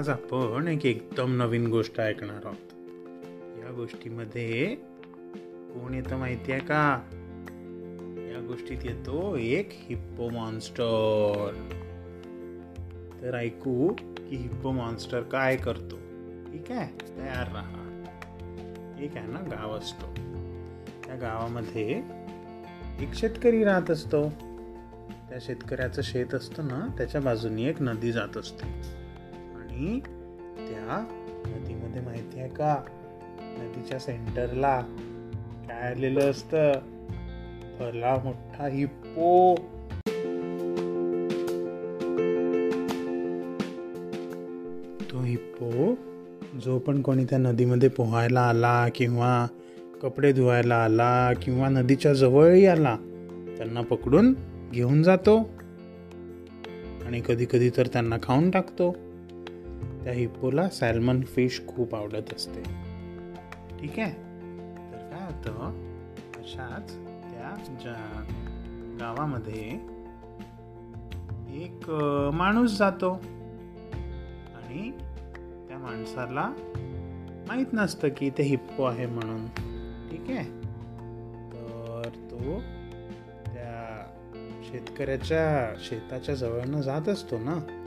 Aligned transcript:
आज 0.00 0.08
आपण 0.08 0.68
एक 0.68 0.86
एकदम 0.86 1.36
नवीन 1.36 1.66
गोष्ट 1.66 2.00
ऐकणार 2.00 2.46
आहोत. 2.46 2.72
या 3.64 3.72
गोष्टीमध्ये 3.72 4.74
कोण 5.74 5.94
येतं 5.94 6.16
माहिती 6.16 6.52
आहे 6.52 6.60
का? 6.60 7.00
या 8.34 8.46
गोष्टीत 8.46 8.78
येतो 8.84 9.36
एक 9.36 9.68
हिप्पो 9.72 10.28
मॉन्स्टर 10.28 11.52
तर 13.22 13.34
ऐकू 13.34 13.88
की 14.16 14.36
हिप्पो 14.36 14.70
मॉन्स्टर 14.70 15.22
काय 15.22 15.56
करतो. 15.56 15.96
ठीक 16.52 16.70
आहे? 16.70 17.18
तयार 17.18 17.52
राहा. 17.52 18.04
एक 19.00 19.16
आहे 19.16 19.26
ना 19.26 19.40
गाव 19.40 19.78
असतो. 19.78 20.14
त्या 21.06 21.14
गावामध्ये 21.14 22.02
एक 23.00 23.14
शेतकरी 23.14 23.64
राहत 23.64 23.90
असतो. 23.90 24.30
त्या 25.28 25.38
शेतकऱ्याचं 25.40 26.02
शेत 26.02 26.34
असतं 26.34 26.68
ना 26.68 26.94
त्याच्या 26.98 27.20
बाजूनी 27.20 27.64
एक 27.64 27.82
नदी 27.82 28.12
जात 28.12 28.36
असते. 28.36 28.99
आणि 29.80 30.00
त्या 30.56 31.06
नदीमध्ये 31.46 32.02
माहिती 32.02 32.40
आहे 32.40 32.48
का? 32.48 32.82
नदीच्या 33.40 33.98
सेंटरला 33.98 34.80
काय 35.68 35.90
आलेलं 35.90 36.30
असतं. 36.30 36.72
भला 37.80 38.16
मोठा 38.24 38.66
हिप्पो. 38.66 39.54
तो 45.10 45.20
हिप्पो 45.20 45.94
जो 46.64 46.78
पण 46.78 47.02
कोणी 47.02 47.24
त्या 47.24 47.38
नदीमध्ये 47.38 47.88
पोहायला 47.88 48.40
आला 48.40 48.88
किंवा 48.94 49.46
कपडे 50.02 50.32
धुवायला 50.32 50.76
आला 50.76 51.32
किंवा 51.42 51.68
नदीच्या 51.68 52.12
जवळही 52.12 52.66
आला 52.66 52.96
त्यांना 53.56 53.80
पकडून 53.80 54.34
घेऊन 54.72 55.02
जातो 55.02 55.38
आणि 57.06 57.22
कधी 57.28 57.46
कधी 57.50 57.70
तर 57.76 57.86
त्यांना 57.86 58.16
खाऊन 58.22 58.50
टाकतो. 58.50 59.09
त्या 60.04 60.12
हिप्पोला 60.12 60.68
सॅल्मन 60.68 61.20
फिश 61.22 61.62
खूप 61.66 61.94
आवडत 61.94 62.34
असते. 62.36 62.62
ठीक 63.80 63.98
आहे? 63.98 64.12
तर 64.92 64.98
काय 64.98 65.26
होतं? 65.26 65.86
अशाच 66.38 66.94
त्या 66.96 67.54
ज्या 67.80 68.24
गावामध्ये 69.00 69.90
एक 71.62 71.90
माणूस 72.32 72.78
जातो. 72.78 73.10
आणि 74.54 74.90
त्या 75.68 75.78
माणसाला 75.78 76.52
माहीत 77.48 77.66
नसतं 77.72 78.08
की 78.08 78.30
ते 78.30 78.42
हिप्पो 78.42 78.84
आहे 78.84 79.06
म्हणून. 79.06 79.46
ठीक 80.10 80.30
आहे? 80.30 80.60
तर 81.52 82.08
तो 82.30 82.60
त्या 83.54 84.06
शेतकऱ्याच्या 84.62 85.74
शेताच्या 85.80 86.34
जवळनं 86.34 86.80
जात 86.80 87.08
असतो 87.08 87.38
ना? 87.38 87.79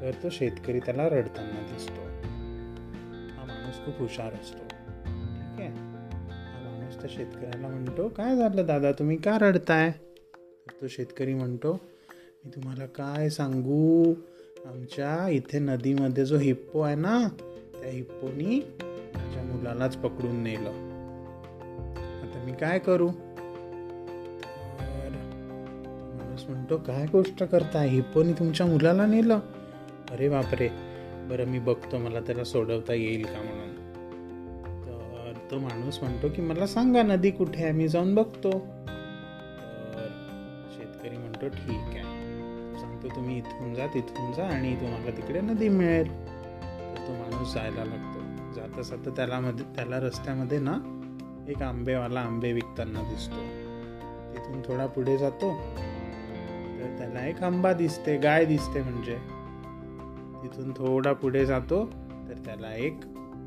तर 0.00 0.10
तो 0.22 0.30
शेतकरी 0.30 0.80
त्याला 0.80 1.08
रडताना 1.08 1.62
दिसतो. 1.72 2.00
हा 3.36 3.44
माणूस 3.44 3.84
खूप 3.84 3.98
हुशार 3.98 4.34
असतो. 4.34 4.58
ठीक 4.58 5.60
आहे? 5.60 5.68
हा 5.68 6.62
माणूस 6.64 7.00
त्या 7.00 7.10
शेतकऱ्याला 7.10 7.68
म्हणतो 7.68 8.08
काय 8.08 8.36
झालं 8.36 8.66
दादा? 8.66 8.92
तुम्ही 8.92 9.16
का 9.16 9.38
रडताय? 9.38 9.90
तर 9.90 10.82
तो 10.82 10.88
शेतकरी 10.88 11.34
म्हणतो 11.34 11.72
मी 12.44 12.50
तुम्हाला 12.50 12.86
काय 12.86 13.28
सांगू? 13.28 14.14
आमच्या 14.66 15.28
इथे 15.28 15.58
नदीमध्ये 15.58 16.24
जो 16.24 16.38
हिप्पो 16.38 16.80
आहे 16.80 16.96
ना 16.96 17.28
त्या 17.80 17.90
हिप्पोनी 17.90 18.60
माझ्या 19.14 19.42
मुलालाच 19.42 19.96
पकडून 19.96 20.42
नेलं. 20.42 20.70
आता 22.22 22.44
मी 22.44 22.52
काय 22.52 22.78
करू? 22.78 23.08
तर 24.80 25.08
माणूस 26.14 26.44
म्हणतो 26.48 26.76
काय 26.76 27.06
गोष्ट 27.06 27.42
करताय? 27.42 27.88
हिप्पोनी 27.88 28.32
तुमच्या 28.32 28.66
मुलाला 28.66 29.06
नेलं? 29.06 29.38
अरे 30.10 30.28
बापरे. 30.28 30.68
बरं 31.28 31.44
मी 31.44 31.58
बघतो 31.58 31.98
मला 31.98 32.20
त्याला 32.20 32.44
सोडवता 32.44 32.94
येईल 32.94 33.24
का 33.24 33.40
म्हणून. 33.42 33.74
तर 34.86 35.50
तो 35.50 35.58
माणूस 35.58 36.02
म्हणतो 36.02 36.28
की 36.28 36.42
मला 36.42 36.66
सांगा 36.66 37.02
नदी 37.02 37.30
कुठे 37.30 37.62
आहे? 37.62 37.72
मी 37.72 37.88
जाऊन 37.88 38.14
बघतो. 38.14 38.50
तर 39.94 40.08
शेतकरी 40.76 41.16
म्हणतो 41.16 41.48
ठीक 41.48 41.94
आहे. 41.94 42.02
सांगतो 42.80 43.08
तुम्ही 43.16 43.38
इथून 43.38 43.74
जा 43.74 43.86
तिथून 43.86 44.32
जा 44.32 44.44
आणि 44.44 44.76
तुम्हाला 44.76 45.10
तिकडे 45.10 45.40
नदी 45.40 45.68
मिळेल. 45.68 46.08
तर 46.08 46.94
तो 47.08 47.12
माणूस 47.12 47.54
जायला 47.54 47.84
लागतो. 47.84 48.18
जाता 48.54 48.82
जाता 48.82 49.10
त्याला 49.10 49.40
मध्ये 49.40 49.66
त्याला 49.76 50.00
रस्त्यामध्ये 50.00 50.58
ना 50.60 51.04
एक 51.48 51.62
आंबेवाला 51.62 52.20
आंबे 52.20 52.52
विकताना 52.52 53.02
दिसतो. 53.02 53.68
तिथून 54.34 54.62
थोडा 54.62 54.86
पुढे 54.86 55.18
जातो. 55.18 55.50
तर 56.80 56.94
त्याला 56.98 57.26
एक 57.26 57.42
आंबा 57.42 57.72
दिसते 57.72 58.16
गाय 58.16 58.44
दिसते 58.44 58.82
म्हणजे. 58.82 59.37
तिथून 60.42 60.72
थोडा 60.72 61.12
पुढे 61.12 61.46
जातो 61.46 61.86
तर 62.28 62.34
त्याला 62.44 62.76
एक 62.76 62.94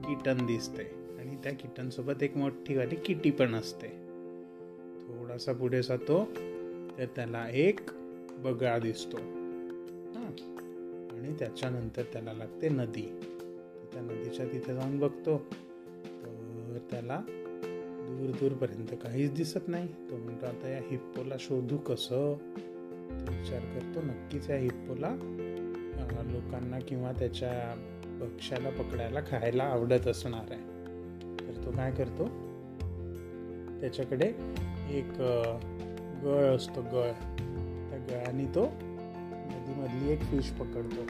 किटन 0.07 0.45
दिसते. 0.45 1.01
आणि 1.19 1.35
त्या 1.35 1.53
किटनसोबत 1.53 2.23
एक 2.23 2.37
मोठी 2.37 2.77
वाली 2.77 2.95
किटी 2.95 3.31
पण 3.31 3.55
असते. 3.55 3.87
थोडासा 5.07 5.53
पुढे 5.53 5.81
जातो 5.81 6.25
तर 6.97 7.05
त्याला 7.15 7.49
एक 7.49 7.79
बगळा 8.37 8.79
दिसतो. 8.79 9.17
हां. 9.17 10.31
आणि 11.11 11.33
त्याच्यानंतर 11.39 12.03
त्याला 12.13 12.33
लागते 12.33 12.69
नदी. 12.69 13.19
त्या 13.93 14.01
नदीच्या 14.01 14.45
तिथे 14.45 14.73
जाऊन 14.73 14.99
बघतो. 14.99 15.45
तर 16.73 16.79
त्याला 16.91 17.21
दूर 18.19 18.29
दूरपर्यंत 18.29 18.87
काहीच 19.03 19.33
दिसत 19.33 19.67
नाही. 19.67 19.87
तो 19.87 20.17
म्हणतो 20.17 20.45
आता 20.45 20.67
या 20.67 20.81
हिप्पोला 20.91 21.35
शोधू 21.39 21.77
कसं? 21.77 22.35
विचार 23.11 23.59
करतो 23.59 24.01
नक्कीच 24.01 24.49
या 24.49 24.57
हिप्पोला 24.57 25.17
लोकांना 26.51 26.79
किंवा 26.79 27.11
त्याच्या 27.11 27.75
पक्ष्याला 28.21 28.69
पकडायला 28.69 29.19
खायला 29.19 29.63
आवडत 29.63 30.07
असणार 30.07 30.51
आहे. 30.51 30.59
तर 31.39 31.65
तो 31.65 31.71
काय 31.71 31.91
करतो? 31.91 32.25
त्याच्याकडे 33.79 34.25
एक 34.89 35.05
गळ 36.23 36.55
असतो 36.55 36.81
गळ. 36.81 37.11
त्या 37.89 37.97
गळाने 38.09 38.45
तो 38.45 38.65
नदीमधली 39.51 40.13
एक 40.13 40.21
फिश 40.21 40.49
पकडतो. 40.49 41.01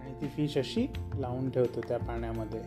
आणि 0.00 0.14
ती 0.22 0.28
फिश 0.28 0.58
अशी 0.58 0.86
लावून 1.18 1.50
ठेवतो 1.50 1.80
त्या 1.80 1.98
पाण्यामध्ये. 1.98 2.60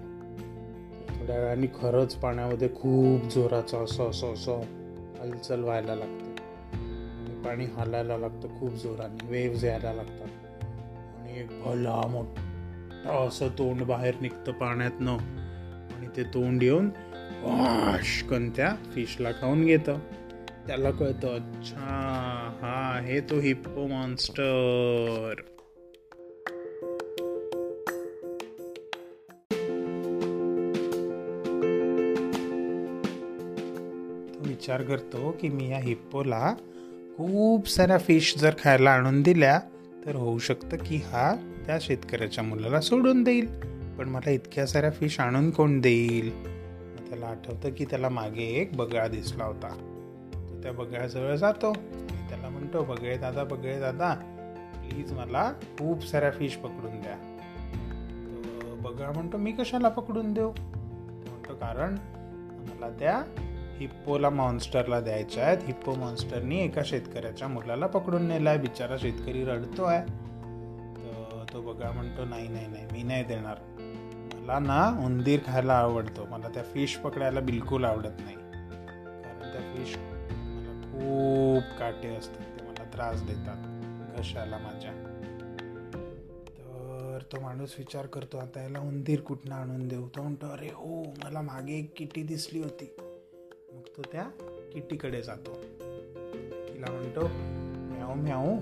थोड्या 1.19 1.39
वेळाने 1.39 1.67
खरंच 1.67 2.15
पाण्यामध्ये 2.15 2.69
खूप 2.75 3.21
जोराचं 3.21 3.83
असं 3.83 4.09
असं 4.09 4.33
असं 4.33 4.61
हालचाल 5.19 5.63
व्हायला 5.63 5.95
लागते. 5.95 6.35
आणि 6.73 7.43
पाणी 7.45 7.65
हालायला 7.65 8.17
लागतं 8.17 8.59
खूप 8.59 8.73
जोराने. 8.73 9.27
वेव्ज 9.27 9.65
यायला 9.65 9.93
लागतात. 9.93 10.44
एक 11.35 11.47
भला 11.47 12.07
मोठं 12.07 13.27
असं 13.27 13.47
तोंड 13.47 13.81
बाहेर 13.81 14.13
निघतं 14.21 14.51
पाण्यातनं. 14.51 15.17
आणि 15.95 16.07
ते 16.17 16.23
तोंड 16.23 16.63
येऊन 16.63 16.85
वाशकन 17.43 18.49
त्या 18.49 18.75
फिशला 18.93 19.31
खाऊन 19.31 19.65
घेतं. 19.65 19.99
त्याला 20.67 20.91
कळतं 20.91 21.35
अच्छा 21.35 21.79
हा 22.61 22.97
आहे 22.97 23.19
तो 23.19 23.39
हिप्पो 23.39 23.87
मॉन्स्टर. 23.87 25.33
विचार 34.47 34.81
करतो 34.81 35.35
की 35.41 35.49
मी 35.49 35.71
या 35.71 35.77
हिप्पोला 35.77 36.53
खूप 37.17 37.69
साऱ्या 37.69 37.97
फिश 37.97 38.37
जर 38.37 38.53
खायला 38.63 38.91
आणून 38.91 39.21
दिल्या 39.21 39.59
तर 40.05 40.15
होऊ 40.15 40.39
शकतं 40.39 40.77
की 40.77 40.95
हा 40.95 41.35
त्या 41.65 41.77
शेतकऱ्याच्या 41.81 42.43
मुलाला 42.43 42.81
सोडून 42.81 43.23
देईल. 43.23 43.59
पण 43.97 44.09
मला 44.09 44.29
इतक्या 44.29 44.65
साऱ्या 44.65 44.91
फिश 44.91 45.19
आणून 45.19 45.51
कोण 45.51 45.81
देईल? 45.81 46.45
त्याला 47.09 47.25
आठवतं 47.25 47.69
की 47.69 47.85
त्याला 47.85 48.09
मागे 48.09 48.43
एक 48.43 48.75
बगळा 48.75 49.07
दिसला 49.07 49.43
होता. 49.43 49.69
तो 50.33 50.61
त्या 50.63 50.71
बगळ्याजवळ 50.71 51.35
जातो 51.35 51.71
आणि 51.71 52.29
त्याला 52.29 52.49
म्हणतो 52.49 52.83
बगळे 52.83 53.17
दादा 53.17 53.43
बगळे 53.43 53.79
दादा 53.79 54.13
प्लीज 54.89 55.11
मला 55.11 55.51
खूप 55.51 56.07
साऱ्या 56.07 56.31
फिश 56.31 56.55
पकडून 56.55 57.01
द्या. 57.01 57.31
बगळा 58.79 59.11
म्हणतो 59.11 59.37
मी 59.37 59.51
कशाला 59.51 59.89
पकडून 59.89 60.33
देऊ? 60.33 60.51
म्हणतो 60.51 61.53
कारण 61.53 61.95
मला 62.69 62.89
त्या 62.89 63.23
हिप्पोला 63.79 64.29
मॉन्स्टरला 64.29 64.99
द्यायच्या 65.01 65.45
आहेत. 65.45 65.57
हिप्पो 65.63 65.95
मॉन्स्टरनी 65.95 66.59
एका 66.59 66.81
शेतकऱ्याच्या 66.85 67.47
मुलाला 67.47 67.87
पकडून 67.87 68.25
नेला 68.27 68.49
आहे 68.49 68.59
बिचारा 68.59 68.97
शेतकरी 68.97 69.43
रडतो 69.45 69.83
आहे 69.83 70.05
तर 70.95 71.43
तो 71.53 71.61
बघा 71.61 71.91
म्हणतो 71.91 72.25
नाही 72.25 72.47
नाही 72.47 72.67
नाही 72.67 72.85
मी 72.91 73.03
नाही 73.03 73.23
देणार. 73.23 73.55
मला 74.35 74.59
ना 74.59 75.05
उंदीर 75.05 75.39
खायला 75.47 75.73
आवडतो. 75.73 76.25
मला 76.25 76.49
त्या 76.49 76.63
फिश 76.63 76.95
पकडायला 76.95 77.39
बिलकुल 77.39 77.85
आवडत 77.85 78.19
नाही. 78.19 78.35
कारण 78.35 79.51
त्या 79.51 79.61
फिश 79.61 79.95
मला 79.97 80.81
खूप 80.91 81.79
काटे 81.79 82.15
असतात. 82.15 82.59
ते 82.59 82.65
मला 82.65 82.83
त्रास 82.83 83.23
देतात. 83.23 84.19
घशाला 84.19 84.57
माझ्या. 84.57 84.91
तर 86.57 87.19
तो 87.31 87.41
माणूस 87.41 87.75
विचार 87.77 88.05
करतो 88.05 88.37
आता 88.37 88.61
याला 88.61 88.79
उंदीर 88.79 89.21
कुठनं 89.21 89.55
आणून 89.55 89.87
देऊ? 89.87 90.07
तो 90.07 90.21
म्हणतो 90.21 90.47
अरे 90.47 90.67
हो 90.67 91.03
मला 91.23 91.41
मागे 91.41 91.73
एक 91.73 91.93
किटी 91.97 92.23
दिसली 92.23 92.59
होती. 92.59 92.95
तो 93.97 94.01
त्या 94.11 94.23
किटीकडे 94.73 95.21
जातो. 95.21 95.53
तिला 96.67 96.91
म्हणतो 96.91 97.27
म्याऊ 97.95 98.13
म्याऊ 98.13 98.55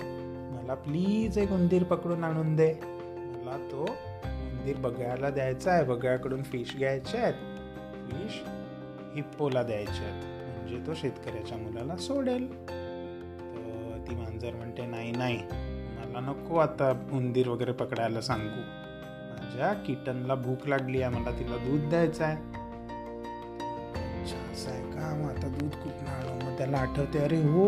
मला 0.56 0.74
प्लीज 0.74 1.38
एक 1.38 1.52
उंदीर 1.52 1.84
पकडून 1.84 2.24
आणून 2.24 2.56
दे. 2.56 2.74
मला 2.84 3.58
तो 3.72 3.84
उंदीर 4.26 4.78
बघायला 4.78 5.30
द्यायचा 5.30 5.72
आहे 5.72 5.84
बगळ्याकडून 5.84 6.44
फिश 6.44 6.76
घ्यायचे 6.78 7.18
आहेत. 7.18 7.34
फिश 8.12 8.42
हिप्पोला 9.16 9.64
द्यायचे 9.64 10.04
आहेत. 10.06 10.24
म्हणजे 10.58 10.88
तो 10.88 10.94
शेतकऱ्याच्या 10.94 11.58
मुलाला 11.58 11.98
सोडेल. 11.98 12.68
तर 12.68 14.06
ती 14.10 14.16
मांजर 14.16 14.56
म्हणते 14.56 14.86
नाही 14.86 15.12
नाही 15.12 15.38
मला 15.98 16.20
नको 16.20 16.58
आता 16.58 17.10
उंदीर 17.14 17.48
वगैरे 17.48 17.72
पकडायला 17.72 18.22
सांगू. 18.22 18.62
माझ्या 19.40 19.74
किटनला 19.74 20.36
भूक 20.36 20.68
लागली 20.68 21.02
आहे 21.02 21.20
मला 21.20 21.40
तिला 21.40 21.58
दूध 21.58 21.90
द्यायचं 21.90 22.24
आहे. 22.24 22.53
त्याला 26.74 26.92
आठवते 26.92 27.20
अरे 27.20 27.38
हो 27.42 27.66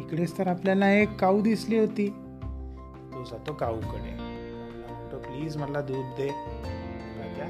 इकडेच 0.00 0.36
तर 0.38 0.48
आपल्याला 0.48 0.90
एक 0.92 1.16
काऊ 1.20 1.40
दिसली 1.42 1.78
होती. 1.78 2.08
तो 3.12 3.24
जातो 3.24 3.52
काऊकडे. 3.52 4.12
म्हणतो 4.12 5.18
प्लीज 5.18 5.56
मला 5.56 5.80
दूध 5.80 6.14
दे. 6.16 6.28
मला 7.16 7.48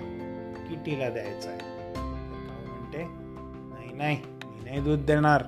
किटीला 0.69 1.09
द्यायचं 1.09 1.51
आहे. 1.51 1.59
काऊ 1.95 2.67
म्हणते 2.67 3.05
नाही 3.05 3.93
नाही 3.95 4.17
मी 4.47 4.65
नाही 4.65 4.81
दूध 4.81 5.05
देणार. 5.07 5.43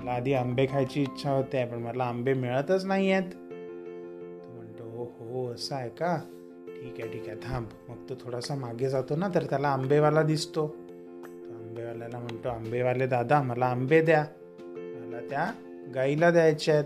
मला 0.00 0.12
आधी 0.12 0.32
आंबे 0.34 0.66
खायची 0.66 1.02
इच्छा 1.02 1.30
होते 1.30 1.64
पण 1.66 1.82
मला 1.82 2.04
आंबे 2.04 2.34
मिळतच 2.34 2.84
नाही 2.84 3.10
आहेत 3.12 3.30
तो 3.30 4.54
म्हणतो 4.54 4.88
हो, 4.96 5.04
हो 5.20 5.46
असं 5.52 5.74
आहे 5.76 5.88
का? 5.90 6.16
ठीक 6.68 7.00
आहे 7.00 7.12
ठीक 7.12 7.28
आहे 7.28 7.36
थांब. 7.42 7.66
मग 7.88 8.08
तो 8.08 8.14
थोडासा 8.24 8.54
मागे 8.54 8.88
जातो 8.88 9.16
ना 9.16 9.28
तर 9.34 9.44
त्याला 9.44 9.68
आंबेवाला 9.68 10.22
दिसतो. 10.22 10.66
तो 10.66 11.54
आंबेवाल्याला 11.54 12.18
म्हणतो 12.18 12.48
आंबेवाले 12.48 13.06
दादा 13.06 13.42
मला 13.42 13.66
आंबे 13.66 14.02
द्या. 14.02 14.24
मला 15.18 15.30
त्या 15.30 15.50
गाईला 15.94 16.30
द्यायच्या 16.30 16.74
आहेत. 16.74 16.84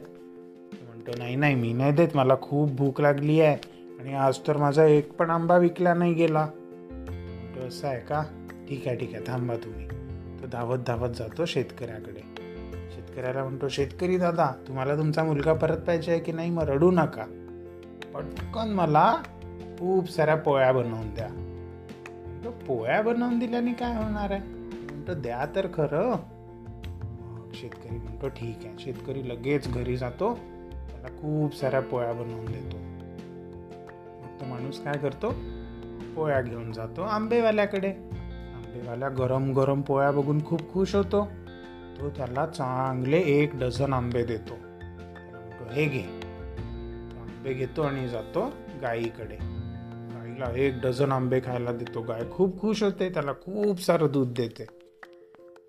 म्हणतो 0.88 1.10
नाही 1.18 1.36
नाही 1.36 1.54
मी 1.54 1.72
नाही 1.72 1.92
देत 1.92 2.08
मला 2.14 2.34
खूप 2.42 2.70
भूक 2.70 3.00
लागली 3.00 3.40
आहे. 3.40 3.56
आणि 4.00 4.14
आज 4.14 4.38
तर 4.48 4.56
माझा 4.56 4.84
एक 4.84 5.12
पण 5.12 5.30
आंबा 5.30 5.56
विकला 5.56 5.94
नाही 5.94 6.12
गेला. 6.14 6.48
म्हणतो 6.56 7.68
असं 7.68 7.88
आहे 7.88 8.00
का? 8.00 8.22
ठीक 8.68 8.88
आहे 8.88 8.96
ठीक 8.96 9.14
आहे 9.14 9.24
थांबा 9.26 9.56
तुम्ही. 9.56 9.86
तो 10.42 10.46
धावत 10.46 10.78
धावत 10.86 11.08
जातो 11.08 11.44
शेतकऱ्याकडे. 11.44 12.20
शेतकऱ्याला 12.94 13.44
म्हणतो 13.44 13.68
शेतकरी 13.68 14.16
दादा 14.16 14.50
तुम्हाला 14.68 14.96
तुमचा 14.96 15.24
मुलगा 15.24 15.52
परत 15.52 15.78
पाहिजे 15.78 16.10
आहे 16.10 16.20
की 16.20 16.32
नाही? 16.32 16.50
मग 16.50 16.62
रडू 16.62 16.90
नका. 16.90 17.24
पटकन 18.14 18.68
मला 18.68 19.14
खूप 19.78 20.10
साऱ्या 20.10 20.36
पोळ्या 20.36 20.72
बनवून 20.72 21.14
द्या. 21.14 21.28
पोळ्या 22.50 23.02
बनवून 23.02 23.38
दिल्याने 23.38 23.72
काय 23.72 23.96
होणार 23.96 24.30
आहे? 24.30 24.40
म्हणतो 24.48 25.14
द्या 25.14 25.46
तर 25.56 25.66
खरं. 25.66 26.16
शेतकरी 27.54 27.96
म्हणतो 27.96 28.28
ठीक 28.28 28.58
आहे. 28.64 28.74
शेतकरी 28.78 29.28
लगेच 29.28 29.72
घरी 29.72 29.96
जातो 29.96 30.34
त्याला 30.90 31.08
खूप 31.08 31.56
साऱ्या 31.56 31.80
पोळ्या 31.80 32.12
बनवून 32.12 32.46
देतो. 32.46 32.76
मग 34.22 34.40
तो 34.40 34.46
माणूस 34.46 34.84
काय 34.84 34.98
करतो? 34.98 35.34
पोळ्या 36.16 36.40
घेऊन 36.42 36.72
जातो 36.72 37.02
आंबेवाल्याकडे. 37.02 37.88
आंबेवाल्या 38.54 39.08
गरम 39.08 39.52
गरम 39.52 39.80
पोळ्या 39.80 40.10
बघून 40.10 40.44
खूप 40.44 40.72
खुश 40.72 40.94
होतो. 40.94 41.28
तो 42.00 42.10
त्याला 42.10 42.46
चांगले 42.46 43.18
एक 43.18 43.50
डझन 43.54 43.92
आंबे 43.92 44.24
देतो. 44.24 44.54
म्हणतो 44.54 45.64
हे 45.72 45.84
घे. 45.84 46.02
आंबे 47.20 47.52
घेतो 47.52 47.82
आणि 47.82 48.08
जातो 48.08 48.52
गाईकडे. 48.82 49.36
गाईला 50.14 50.56
एक 50.56 50.74
डझन 50.82 51.12
आंबे 51.12 51.40
खायला 51.40 51.72
देतो. 51.72 52.00
गाय 52.00 52.20
खूप 52.30 52.60
खुश 52.60 52.82
होते 52.82 53.08
त्याला 53.08 53.32
खूप 53.32 53.80
सारं 53.80 54.06
दूध 54.12 54.28
देते. 54.28 54.64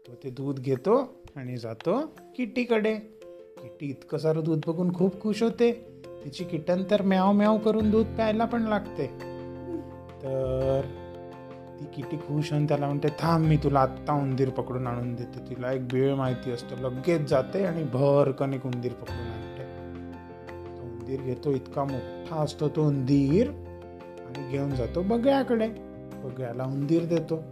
तो 0.07 0.11
ते 0.23 0.29
दूध 0.29 0.59
घेतो 0.59 1.22
आणि 1.35 1.57
जातो 1.57 1.99
किटीकडे. 2.37 2.93
किटी 3.57 3.85
इतकं 3.85 4.17
सारं 4.17 4.43
दूध 4.43 4.61
बघून 4.67 4.93
खूप 4.93 5.21
खुश 5.21 5.43
होते. 5.43 5.71
तिची 6.25 6.43
किटन 6.43 6.83
तर 6.91 7.01
म्याव 7.01 7.31
म्याव 7.31 7.57
करून 7.57 7.89
दूध 7.89 8.05
प्यायला 8.05 8.45
पण 8.45 8.63
लागते. 8.63 9.07
तर 10.23 10.81
ती 11.79 11.85
किटी 11.85 12.17
खुश 12.17 12.51
होऊन 12.51 12.65
त्याला 12.65 12.85
म्हणते 12.85 13.07
थांब 13.19 13.45
मी 13.45 13.57
तुला 13.57 13.79
आत्ता 13.79 14.13
उंदीर 14.13 14.49
पकडून 14.49 14.87
आणून 14.87 15.15
देते. 15.15 15.49
तिला 15.49 15.71
एक 15.71 15.81
वेळ 15.93 16.13
माहिती 16.13 16.51
असतो. 16.51 16.75
लगेच 16.75 17.21
जाते 17.21 17.65
आणि 17.65 17.83
भरकन 17.83 18.53
एक 18.53 18.65
उंदीर 18.65 18.93
पकडून 18.93 19.17
आणते. 19.17 19.63
तो 20.77 20.83
उंदीर 20.83 21.21
घेतो 21.21 21.51
इतका 21.51 21.83
मोठा 21.83 22.35
असतो 22.35 22.69
तो 22.69 22.87
उंदीर 22.87 23.49
आणि 23.49 24.49
घेऊन 24.51 24.69
जातो 24.69 25.01
बगळ्याकडे. 25.01 25.67
बगळ्याला 26.23 26.63
उंदीर 26.63 27.05
देतो. 27.05 27.43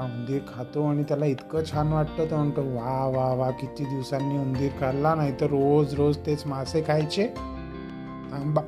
उंदीर 0.00 0.40
खातो 0.48 0.84
आणि 0.86 1.02
त्याला 1.02 1.26
इतकं 1.26 1.64
छान 1.64 1.92
वाटतं 1.92 2.30
तो 2.30 2.36
म्हणतो 2.36 2.62
वा 2.62 3.06
वा 3.06 3.32
वा 3.34 3.50
किती 3.50 3.84
दिवसांनी 3.84 4.38
उंदीर 4.38 4.70
खाल्ला 4.80 5.14
नाही 5.14 5.32
तर 5.40 5.46
रोज 5.46 5.94
रोज 5.94 6.18
तेच 6.26 6.46
मासे 6.46 6.82
खायचे. 6.82 7.26
थांबा 8.30 8.62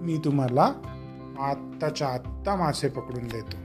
मी 0.00 0.16
तुम्हाला 0.24 0.72
आत्ताच्या 1.38 2.08
आत्ता 2.08 2.56
मासे 2.56 2.88
पकडून 2.88 3.26
देतो. 3.28 3.56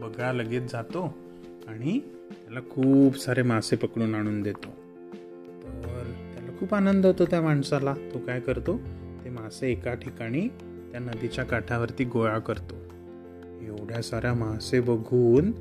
बघा 0.00 0.32
लगेच 0.32 0.72
जातो 0.72 1.02
आणि 1.68 1.98
त्याला 2.30 2.60
खूप 2.60 3.18
सारे 3.18 3.42
मासे 3.42 3.76
पकडून 3.76 4.14
आणून 4.14 4.42
देतो. 4.42 4.83
खूप 6.64 6.74
आनंद 6.74 7.06
होतो 7.06 7.24
त्या 7.24 7.40
माणसाला. 7.40 7.94
तो 7.94 8.18
काय 8.18 8.40
करतो? 8.40 8.76
ते 9.24 9.30
मासे 9.30 9.72
एका 9.72 9.94
ठिकाणी 9.94 10.48
त्या 10.92 11.00
नदीच्या 11.00 11.44
काठावरती 11.44 12.04
गोळा 12.04 12.38
करतो. 12.38 12.74
एवढ्या 13.62 14.02
साऱ्या 14.02 14.34
मासे 14.34 14.80
बघून 14.80 15.52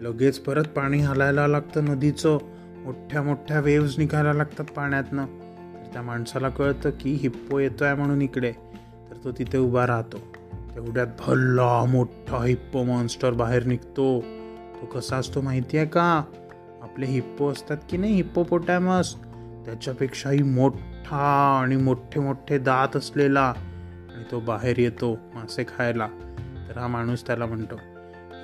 लगेच 0.00 0.38
परत 0.38 0.64
पाणी 0.64 0.98
हलायला 0.98 1.46
लागतं 1.46 1.84
नदीचं. 1.84 2.38
मोठ्या 2.84 3.22
मोठ्या 3.22 3.60
वेव्ज 3.60 3.94
निघायला 3.98 4.32
लागतात 4.32 4.64
पाण्यातनं. 4.64 5.26
तर 5.26 5.92
त्या 5.92 6.02
माणसाला 6.02 6.48
कळतं 6.48 6.90
की 7.00 7.12
हिप्पो 7.12 7.58
येतो 7.58 7.84
आहे 7.84 7.94
म्हणून 7.94 8.22
इकडे. 8.22 8.52
तर 9.10 9.14
तो 9.24 9.32
तिथे 9.32 9.58
उभा 9.58 9.86
राहतो. 9.86 10.18
तेवढ्यात 10.74 11.06
भल्ला 11.26 11.84
मोठा 11.84 12.44
हिप्पो 12.44 12.82
मॉन्स्टर 12.82 13.32
बाहेर 13.32 13.64
निघतो. 13.64 14.20
तो 14.80 14.86
कसा 14.86 15.16
असतो 15.16 15.40
माहिती 15.40 15.76
आहे 15.76 15.86
का? 15.86 16.22
आपले 16.82 17.06
हिप्पो 17.06 17.50
असतात 17.50 17.76
की 17.90 17.96
नाही? 17.96 18.14
हिप्पो 18.14 18.42
पोटॅमस 18.42 19.16
त्याच्यापेक्षाही 19.66 20.42
मोठा 20.42 21.58
आणि 21.62 21.76
मोठे 21.76 22.20
मोठे 22.20 22.58
दात 22.58 22.96
असलेला 22.96 23.54
आणि 24.14 24.24
तो 24.30 24.40
बाहेर 24.40 24.78
येतो 24.78 25.18
मासे 25.34 25.64
खायला. 25.64 26.08
तर 26.68 26.78
हा 26.78 26.86
माणूस 26.86 27.26
त्याला 27.26 27.46
म्हणतो 27.46 27.74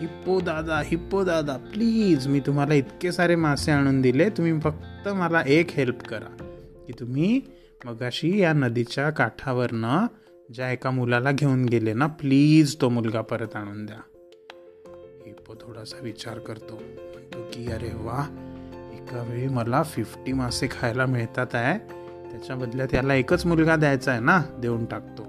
हिप्पो 0.00 0.40
दादा 0.40 0.82
हिप्पो 0.84 1.24
दादा 1.24 1.56
प्लीज 1.56 2.26
मी 2.26 2.40
तुम्हाला 2.40 2.74
इतके 2.74 3.12
सारे 3.12 3.36
मासे 3.36 3.72
आणून 3.72 4.00
दिले 4.00 4.28
तुम्ही 4.30 4.60
फक्त 4.60 5.08
मला 5.08 5.42
एक 5.46 5.70
हेल्प 5.70 6.02
करा. 6.02 6.52
की 6.86 6.92
तुम्ही 7.00 7.40
मगाशी 7.84 8.40
या 8.40 8.52
नदीच्या 8.52 9.10
काठावरनं 9.10 10.06
ज्या 10.54 10.70
एका 10.70 10.90
मुलाला 10.90 11.32
घेऊन 11.32 11.64
गेले 11.64 11.92
ना 11.92 12.06
प्लीज 12.06 12.76
तो 12.80 12.88
मुलगा 12.88 13.20
परत 13.20 13.56
आणून 13.56 13.86
द्या. 13.86 13.98
हिप्पो 15.26 15.54
थोडासा 15.54 15.96
विचार 16.02 16.38
करतो 16.38 16.74
म्हणतो 16.74 17.42
की 17.52 17.72
अरे 17.72 17.88
वा 17.88 18.45
एका 19.06 19.22
वेळी 19.22 19.48
मला 19.48 19.82
फिफ्टी 19.82 20.32
मासे 20.32 20.66
खायला 20.66 21.06
मिळतात 21.06 21.46
आहे. 21.52 21.78
त्याच्या 22.30 22.56
बदल्यात 22.56 22.94
याला 22.94 23.14
एकच 23.14 23.46
मुलगा 23.46 23.76
द्यायचा 23.76 24.10
आहे 24.10 24.20
ना 24.20 24.42
देऊन 24.58 24.84
टाकतो. 24.84 25.22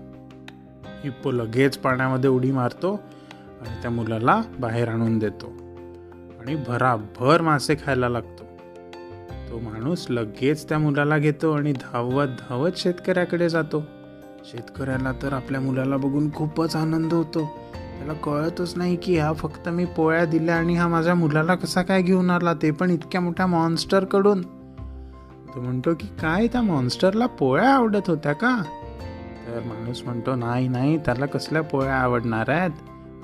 हिप्पो 1.03 1.31
लगेच 1.31 1.77
पाण्यामध्ये 1.77 2.29
उडी 2.29 2.51
मारतो 2.51 2.99
आणि 3.61 3.81
त्या 3.81 3.91
मुलाला 3.91 4.41
बाहेर 4.59 4.87
आणून 4.87 5.19
देतो. 5.19 5.45
आणि 6.39 6.55
भराभर 6.55 7.41
मासे 7.41 7.75
खायला 7.75 8.09
लागतो. 8.09 8.43
तो 9.49 9.59
माणूस 9.59 10.05
लगेच 10.09 10.69
त्या 10.69 10.79
मुलाला 10.79 11.17
घेतो 11.17 11.51
आणि 11.51 11.71
धावत 11.71 12.27
धावत 12.27 12.71
शेतकऱ्याकडे 12.77 13.49
जातो. 13.49 13.83
शेतकऱ्याला 14.45 15.11
तर 15.21 15.33
आपल्या 15.33 15.61
मुलाला 15.61 15.97
बघून 15.97 16.33
खूपच 16.33 16.75
आनंद 16.75 17.13
होतो. 17.13 17.49
त्याला 17.97 18.13
कळतच 18.13 18.73
नाही 18.77 18.95
की 18.95 19.17
हा 19.17 19.33
फक्त 19.33 19.69
मी 19.69 19.85
पोळ्या 19.85 20.25
दिल्या 20.25 20.55
आणि 20.55 20.75
हा 20.75 20.87
माझ्या 20.87 21.15
मुलाला 21.15 21.55
कसा 21.55 21.81
काय 21.81 22.01
घेऊन 22.01 22.29
आला 22.29 22.53
ते 22.53 22.71
पण 22.71 22.91
इतक्या 22.91 23.21
मोठ्या 23.21 23.47
मॉन्स्टरकडून 23.47 24.41
तो 25.55 25.61
म्हणतो 25.61 25.93
की 25.93 26.07
काय 26.21 26.47
त्या 26.47 26.61
मॉन्स्टरला 26.61 27.25
पोळ्या 27.25 27.69
आवडत 27.69 28.09
होत्या 28.09 28.33
का? 28.33 28.61
तर 29.47 29.59
माणूस 29.59 30.03
म्हणतो 30.03 30.35
नाही 30.35 30.67
नाही 30.67 30.97
त्याला 30.97 31.25
कसल्या 31.25 31.61
पोळ्या 31.61 31.95
आवडणार 31.95 32.49
आहेत? 32.49 32.71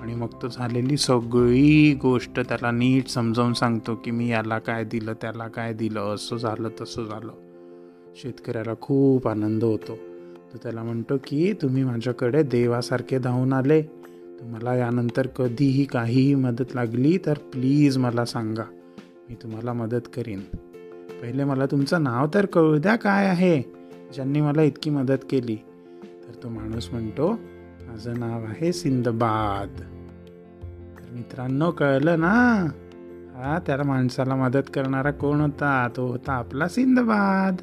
आणि 0.01 0.15
मग 0.15 0.27
तो 0.41 0.47
झालेली 0.47 0.97
सगळी 0.97 1.93
गोष्ट 1.93 2.39
त्याला 2.39 2.71
नीट 2.71 3.07
समजावून 3.07 3.53
सांगतो 3.53 3.95
की 3.95 4.11
मी 4.11 4.27
याला 4.27 4.59
काय 4.59 4.83
दिलं 4.83 5.13
त्याला 5.21 5.47
काय 5.47 5.73
दिलं 5.73 6.15
असं 6.15 6.37
झालं 6.37 6.69
तसं 6.81 7.03
झालं. 7.03 7.31
शेतकऱ्याला 8.15 8.73
खूप 8.81 9.27
आनंद 9.27 9.63
होतो. 9.63 9.95
तो 10.53 10.57
त्याला 10.63 10.83
म्हणतो 10.83 11.17
की 11.17 11.53
तुम्ही 11.53 11.83
माझ्याकडे 11.83 12.43
देवासारखे 12.43 13.17
धावून 13.17 13.53
आले. 13.53 13.81
तुम्हाला 14.43 14.75
यानंतर 14.75 15.27
कधीही 15.27 15.85
काहीही 15.85 16.35
मदत 16.35 16.75
लागली 16.75 17.17
तर 17.25 17.33
प्लीज 17.33 17.97
मला 17.97 18.25
सांगा. 18.25 18.63
मी 19.29 19.35
तुम्हाला 19.43 19.73
मदत 19.73 20.07
करीन. 20.15 20.39
पहिले 21.21 21.43
मला 21.43 21.65
तुमचं 21.65 22.03
नाव 22.03 22.27
तर 22.33 22.45
कळू 22.45 22.77
द्या 22.77 22.95
काय 22.95 23.27
आहे. 23.27 23.61
ज्यांनी 24.13 24.41
मला 24.41 24.61
इतकी 24.61 24.89
मदत 24.89 25.17
केली. 25.29 25.55
तर 26.03 26.43
तो 26.43 26.49
माणूस 26.49 26.89
म्हणतो 26.91 27.31
माझं 27.87 28.19
नाव 28.19 28.43
आहे 28.43 28.73
सिंदबाद. 28.73 29.81
तर 30.99 31.15
मित्रांनो 31.15 31.71
कळलं 31.71 32.19
ना? 32.19 32.65
हा 33.35 33.59
त्याला 33.67 33.83
माणसाला 33.83 34.35
मदत 34.35 34.69
करणारा 34.73 35.11
कोण 35.11 35.41
होता? 35.41 35.89
तो 35.95 36.07
होता 36.07 36.33
आपला 36.33 36.67
सिंदबाद. 36.67 37.55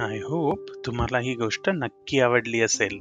आय 0.00 0.18
होप 0.18 0.58
तुम्हाला 0.86 1.18
ही 1.18 1.34
गोष्ट 1.34 1.70
नक्की 1.70 2.20
आवडली 2.20 2.60
असेल. 2.60 2.98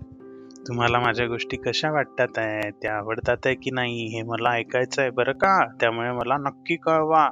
तुम्हाला 0.67 0.99
माझ्या 0.99 1.27
गोष्टी 1.27 1.57
कशा 1.57 1.91
वाटतात 1.91 2.27
आहे? 2.37 2.71
त्या 2.71 2.95
आवडतात 2.95 3.37
आहे 3.45 3.55
की 3.55 3.71
नाही 3.71 4.05
हे 4.05 4.21
मला 4.21 4.49
ऐकायचं 4.49 5.01
आहे 5.01 5.11
बरं 5.11 5.31
का? 5.31 5.67
त्यामुळे 5.67 6.11
मला 6.11 6.37
नक्की 6.37 6.75
कळवा. 6.75 7.29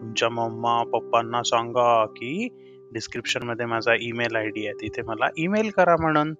तुमच्या 0.00 0.28
मम्मा 0.28 0.82
पप्पांना 0.82 1.42
सांगा 1.42 2.06
की 2.06 2.48
डिस्क्रिप्शनमध्ये 2.92 3.66
माझा 3.66 3.94
ईमेल 4.00 4.36
आय 4.36 4.46
डी 4.46 4.66
आहे. 4.66 4.74
तिथे 4.80 5.02
मला 5.02 5.26
ईमेल 5.38 5.70
करा 5.70 5.96
म्हणून. 6.00 6.34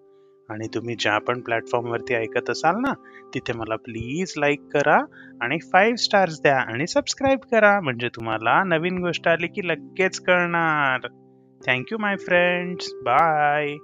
आणि 0.49 0.69
तुम्ही 0.75 0.97
ज्या 0.99 1.19
पण 1.19 1.41
प्लॅटफॉर्मवरती 1.41 2.15
ऐकत 2.15 2.51
असाल 2.51 2.75
ना 2.81 2.93
तिथे 3.35 3.53
मला 3.53 3.77
प्लीज 3.77 4.35
लाईक 4.37 4.61
करा 4.75 4.99
आणि 5.41 5.59
फाईव्ह 5.73 5.97
स्टार्स 5.97 6.43
द्या 6.43 6.59
आणि 6.59 6.87
सबस्क्राईब 6.87 7.39
करा. 7.39 7.81
म्हणजे 7.81 8.09
तुम्हाला 8.09 8.65
नवीन 8.65 8.99
गोष्ट 8.99 9.29
आली 9.29 9.47
की 9.47 9.69
लगेच 9.69 10.21
कळणार. 10.21 11.09
Thank 11.67 11.91
you, 11.91 11.99
my 11.99 12.17
friends. 12.17 12.95
Bye. 13.05 13.81